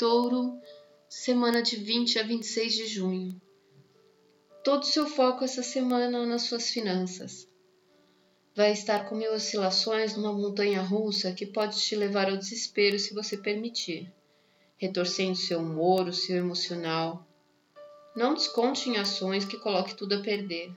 [0.00, 0.58] Touro,
[1.10, 3.38] semana de 20 a 26 de junho.
[4.64, 7.46] Todo o seu foco essa semana nas suas finanças.
[8.56, 13.12] Vai estar com mil oscilações numa montanha russa que pode te levar ao desespero se
[13.12, 14.10] você permitir,
[14.78, 17.28] retorcendo seu humor, o seu emocional.
[18.16, 20.74] Não desconte em ações que coloque tudo a perder.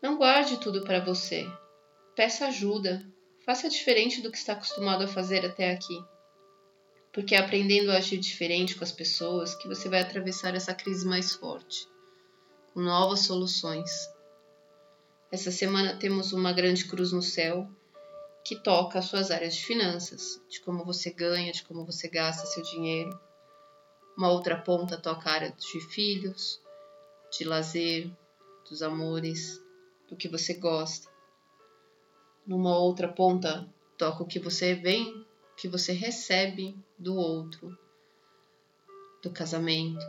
[0.00, 1.44] Não guarde tudo para você.
[2.14, 3.04] Peça ajuda.
[3.44, 6.00] Faça diferente do que está acostumado a fazer até aqui.
[7.12, 11.06] Porque é aprendendo a agir diferente com as pessoas que você vai atravessar essa crise
[11.06, 11.88] mais forte,
[12.72, 13.90] com novas soluções.
[15.30, 17.68] Essa semana temos uma grande cruz no céu
[18.44, 22.46] que toca as suas áreas de finanças, de como você ganha, de como você gasta
[22.46, 23.18] seu dinheiro.
[24.16, 26.60] Uma outra ponta toca a área de filhos,
[27.30, 28.10] de lazer,
[28.68, 29.62] dos amores,
[30.08, 31.08] do que você gosta.
[32.46, 35.24] Numa outra ponta toca o que você vem,
[35.60, 37.78] que você recebe do outro,
[39.22, 40.06] do casamento.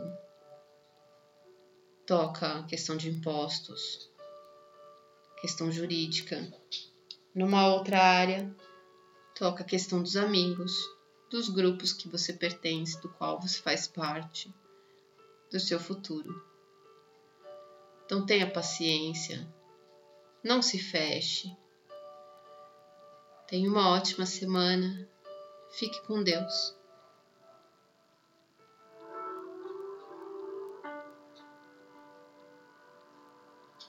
[2.06, 4.10] Toca a questão de impostos,
[5.42, 6.50] questão jurídica.
[7.34, 8.50] Numa outra área,
[9.38, 10.72] toca a questão dos amigos,
[11.30, 14.50] dos grupos que você pertence, do qual você faz parte,
[15.50, 16.42] do seu futuro.
[18.06, 19.46] Então tenha paciência,
[20.42, 21.54] não se feche.
[23.46, 25.11] Tenha uma ótima semana.
[25.72, 26.81] Fique com Deus.